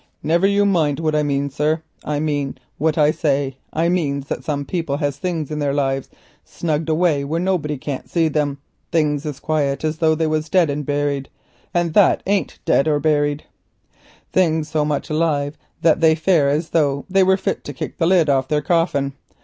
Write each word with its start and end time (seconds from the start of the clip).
"Niver 0.23 0.47
you 0.47 0.65
mind 0.65 0.99
what 0.99 1.13
I 1.13 1.21
mean, 1.21 1.51
sir. 1.51 1.83
I 2.03 2.19
means 2.19 2.55
what 2.79 2.97
I 2.97 3.11
says. 3.11 3.53
I 3.71 3.87
means 3.87 4.29
that 4.29 4.43
sometimes 4.43 4.71
people 4.71 4.97
has 4.97 5.17
things 5.17 5.51
in 5.51 5.59
their 5.59 5.75
lives 5.75 6.09
snugged 6.43 6.89
away 6.89 7.23
where 7.23 7.39
nobody 7.39 7.77
can't 7.77 8.09
see 8.09 8.27
'em, 8.33 8.57
things 8.91 9.27
as 9.27 9.39
quiet 9.39 9.83
as 9.83 9.99
though 9.99 10.15
they 10.15 10.25
was 10.25 10.49
dead 10.49 10.71
and 10.71 10.87
buried, 10.87 11.29
and 11.71 11.93
that 11.93 12.23
ain't 12.25 12.57
dead 12.65 12.87
nor 12.87 12.99
buried 12.99 13.43
neither, 13.43 14.29
things 14.33 14.69
so 14.69 14.83
much 14.83 15.11
alive 15.11 15.55
that 15.83 15.99
they 16.01 16.15
fare 16.15 16.49
as 16.49 16.69
though 16.71 17.05
they 17.07 17.21
were 17.21 17.37
fit 17.37 17.63
to 17.65 17.71
kick 17.71 17.99
the 17.99 18.07
lid 18.07 18.27
off 18.27 18.47
their 18.47 18.63
coffin. 18.63 19.13